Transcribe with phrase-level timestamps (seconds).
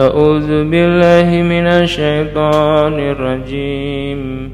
[0.00, 4.50] أعوذ بالله من الشيطان الرجيم.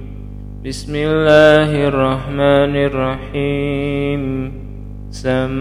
[0.64, 4.52] بسم الله الرحمن الرحيم.
[5.10, 5.52] سماعون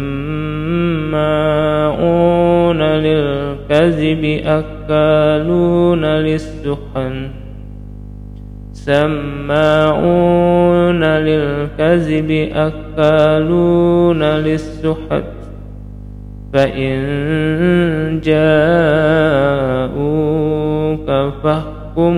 [2.82, 7.30] للكذب أكالون للسحن
[8.74, 10.24] سماعون
[11.04, 15.24] للكذب أكالون للسحت
[16.54, 17.00] فإن
[18.24, 19.03] جاءوك
[21.44, 22.14] فاحكم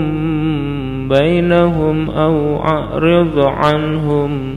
[1.09, 4.55] بينهم أو أعرض عنهم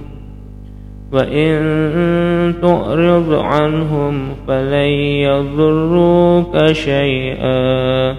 [1.12, 4.88] وإن تعرض عنهم فلن
[5.24, 8.16] يضروك شيئا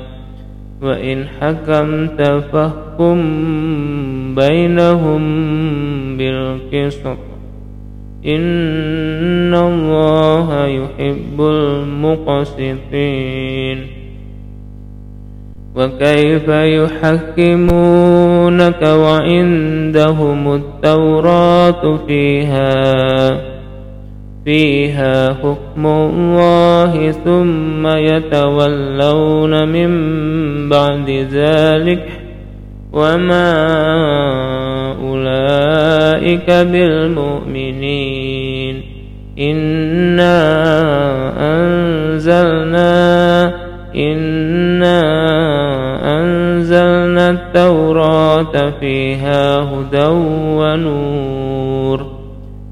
[0.82, 3.18] وإن حكمت فاحكم
[4.36, 5.22] بينهم
[6.18, 7.18] بالقسط
[8.26, 12.80] إن الله يحب المقسطين
[15.76, 16.48] وكيف
[17.30, 17.62] يحكمونك
[18.84, 23.50] وعندهم التوراة فيها
[24.46, 29.90] فيها حكم الله ثم يتولون من
[30.70, 32.10] بعد ذلك
[32.94, 33.54] وما
[35.02, 38.10] أولئك بالمؤمنين.
[39.40, 40.40] إنا
[41.40, 41.69] أنزلنا
[48.80, 50.08] فيها هدى
[50.58, 52.20] ونور.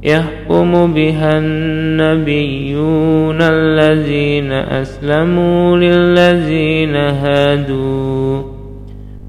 [0.04, 8.42] يحكم بها النبيون الذين أسلموا للذين هادوا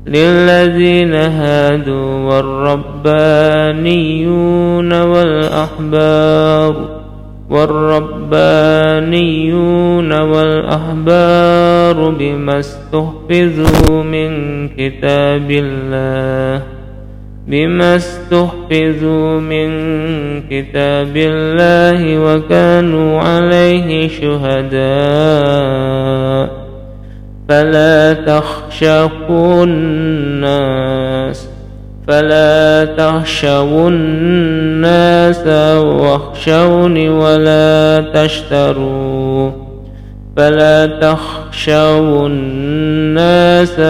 [0.06, 6.97] للذين هادوا والربانيون والأحبار.
[7.50, 9.40] والربانيون
[10.20, 16.62] والأحبار بما استحفظوا من كتاب الله
[17.48, 19.68] بما استحفظوا من
[20.50, 24.78] كتاب الله وكانوا عليه شهداء
[27.48, 31.48] فلا تخشوا الناس
[32.08, 35.46] فلا تخشوا الناس
[35.76, 39.50] واخشوني ولا تشتروا
[40.36, 43.80] فلا تخشوا الناس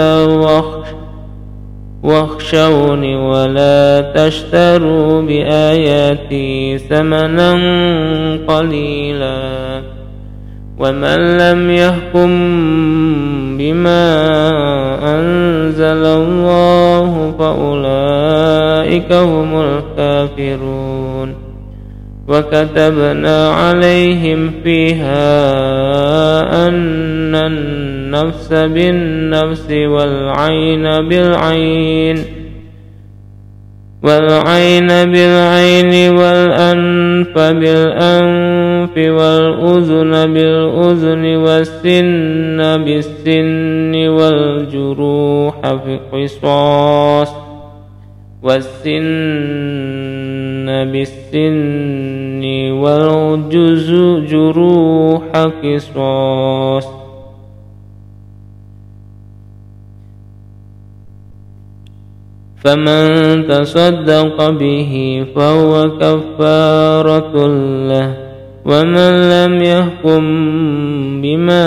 [2.03, 7.53] واخشوني ولا تشتروا بآياتي ثمنا
[8.49, 9.83] قليلا
[10.79, 12.29] ومن لم يحكم
[13.59, 14.05] بما
[15.03, 16.05] أنزل
[19.13, 21.35] هم الكافرون
[22.29, 25.19] وكتبنا عليهم فيها
[26.69, 32.19] أن النفس بالنفس والعين بالعين
[34.03, 47.48] والعين بالعين والأنف بالأنف والأذن بالأذن والسن بالسن والجروح في قصاص
[48.43, 48.99] والسن
[50.93, 52.43] بالسن
[54.01, 54.53] والجروح
[55.65, 56.99] قصاص.
[62.65, 67.47] فمن تصدق به فهو كفارة
[67.89, 68.17] له
[68.65, 70.23] ومن لم يحكم
[71.23, 71.67] بما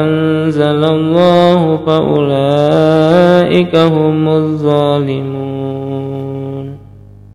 [0.00, 5.47] أنزل الله فأولئك هم الظالمون.